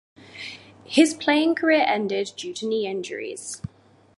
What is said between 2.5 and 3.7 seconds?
to knee injuries.